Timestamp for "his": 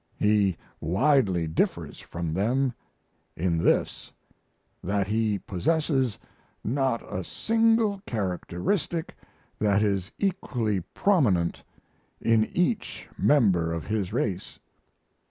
13.85-14.11